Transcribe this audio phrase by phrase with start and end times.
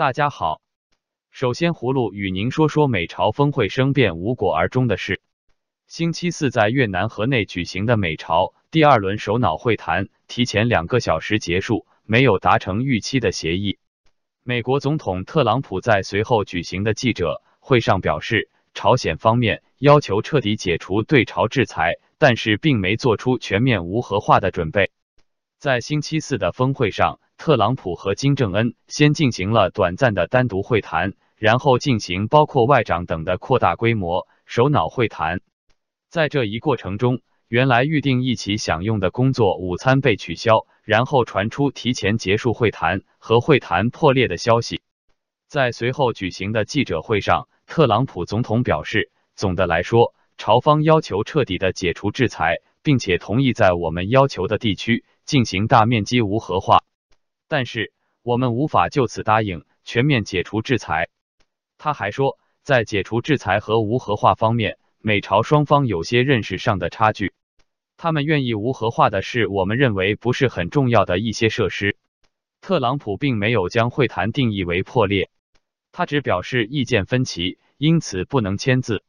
[0.00, 0.62] 大家好，
[1.30, 5.20] 首先葫芦与您说说美朝峰会生变无果而终的事。
[5.88, 13.78] 星期四在越南河内举行的美朝第二轮首脑会谈提前两个小时结束，没有达成预期的协议。
[14.42, 24.90] 美国总统特朗普在随后举行的记者会上表示，朝鲜方面要求彻底解除对朝制裁，但是并没做出全面无核化的准备。
[25.58, 35.40] 在星期四的峰会上，特朗普和金正恩先进行了短暂的单独会谈，然后进行包括外长等的扩大规模首脑会谈。
[36.10, 44.82] 在这一过程中，原来预定一起享用的工作午餐被取消，然后传出提前结束会谈和会谈破裂的消息。
[45.48, 55.06] 在随后举行的记者会上，特朗普总统表示，总的来说，朝方要求彻底的解除制裁，并且同意在我们要求的地区。
[55.24, 56.82] 进行大面积无核化，
[57.50, 61.08] 但是我们无法就此答应全面解除制裁。
[61.78, 67.32] 他还说，在解除制裁和无核化方面，美朝双方有些认识上的差距。
[67.96, 71.96] 他们愿意无核化的是我们认为不是很重要的一些设施。
[72.60, 75.28] 特朗普并没有将会谈定义为破裂，
[75.90, 79.02] 他只表示意见分歧，因此不能签字。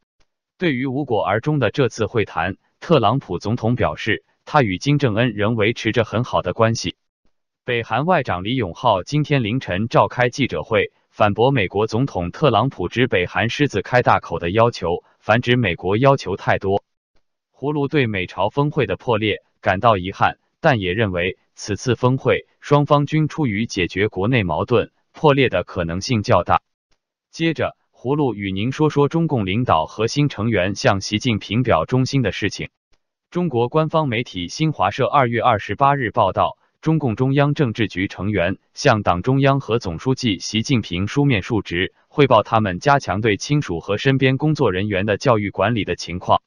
[0.58, 4.23] 对于无果而终的这次会谈，特朗普总统表示。
[4.44, 6.95] 他与金正恩仍维持着很好的关系。
[7.63, 16.83] 北韩外长李永浩今天凌晨召开记者会，反驳美国总统特朗普指北韩狮子开大口的要求，反指美国要求太多。
[17.55, 26.63] 葫芦对美朝峰会的破裂感到遗憾，但也认为此次峰会双方均出于解决国内矛盾，破裂的可能性较大。
[27.29, 32.71] 接着，葫芦与您说说中共领导核心成员向习近平表忠心的事情。
[33.29, 46.41] 中国官方媒体新华社二月二十八日报道，中共中央政治局成员向党中央和总书记习近平书面述职，汇报他们加强对亲属和身边工作人员的教育管理的情况。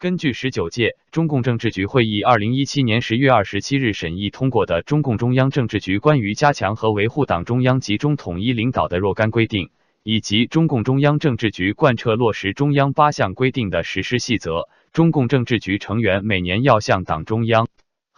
[0.00, 9.66] 根据十九届中共政治局会议二零一七年十月二十七日审议通过的《中共中央政治局关于加强和维护党中央集中统一领导的若干规定》，
[10.02, 14.68] 以及中共中央政治局贯彻落实中央八项规定的实施细则。
[14.92, 17.68] 中共政治局成员每年要向党中央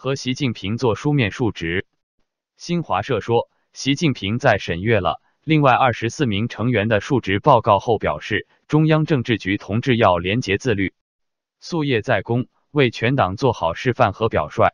[0.02, 1.86] 和习近平做书面述职。
[2.56, 10.92] 新华社说，习近平在审阅了另外二十四名成员的述职报告后表示，中央政治局同志要廉洁自律，
[11.62, 14.72] 夙夜在公，为全党做好示范和表率。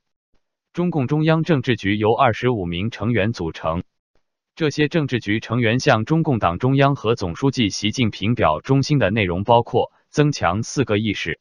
[0.72, 3.82] 中共中央政治局由二十五名成员组成，
[4.56, 11.38] 这些政治局成员向中共党中央和总书记习近平表忠心的内容包括增强四个意识。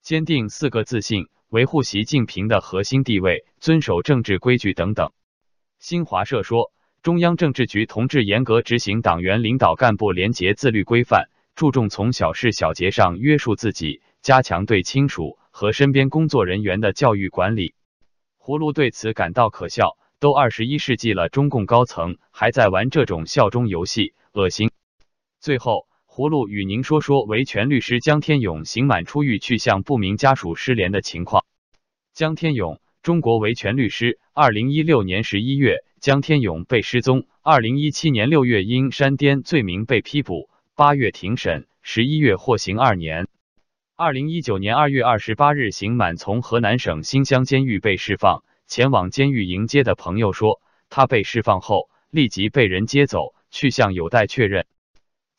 [0.00, 5.12] 坚定四个自信，维护习近平的核心地位，遵守政治规矩等等。
[5.78, 17.74] 新华社说，中央政治局同志严格执行党员领导干部廉洁自律规范，注重从小事小节上约束自己，加强对亲属和身边工作人员的教育管理。
[18.40, 24.70] 葫芦对此感到可笑，都二十一世纪了，中共高层还在玩这种效忠游戏，恶心。
[25.38, 25.86] 最后。
[26.14, 31.46] 葫芦与您说说维权律师江天勇刑满出狱去向不明家属失联的情况。
[32.12, 34.20] 江天勇，中国维权律师。
[34.34, 37.24] 二零一六年十一月，江天勇被失踪。
[37.40, 43.26] 二零一七年六月因煽颠罪名被批捕，八月庭审，十一月获刑二年。
[43.96, 54.66] 二零一九年二月二十八日刑满，从河南省新乡监狱被释放，前往监狱迎接的朋友说，他被释放后立即被人接走，去向有待确认。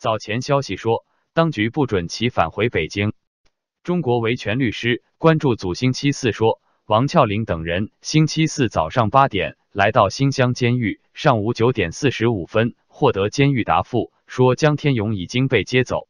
[0.03, 3.14] 早前消息说，当局不准其返回北京。
[3.84, 16.09] 中国维权律师关注组星期四说，王俏玲等人星期四早上八点来到新乡监狱，上午九点四十五分获得监狱答复，说江天勇已经被接走。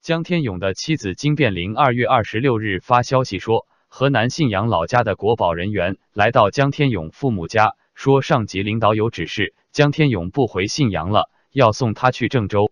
[0.00, 12.70] 江天勇的妻子金变玲二月二十六日发消息说，河南信阳老家的国保人员来到江天勇父母家，说上级领导有指示，江天勇不回信阳了，要送他去郑州。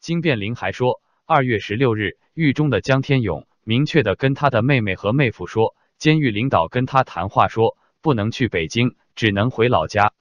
[0.00, 10.14] 金变玲还说，二月十六日，狱中的江天勇明确的跟他的妹妹和妹夫说，监狱领导跟他谈话说，不能去北京，只能回老家。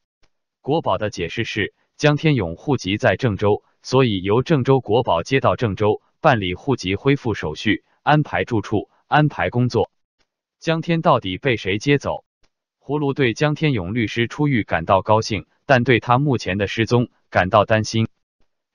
[0.60, 9.90] 国宝的解释是，江天勇户籍在郑州，所以由郑州国宝接到郑州办理户籍恢复手续，安排住处，安排工作。
[10.60, 12.26] 江天到底被谁接走？
[12.84, 18.10] 葫芦对江天勇律师出狱感到高兴，但对他目前的失踪感到担心。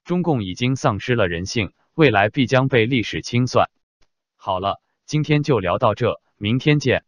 [0.04, 3.70] 中共已经丧失了人性，未来必将被历史清算。
[4.36, 7.04] 好了，今天就聊到这，明天见。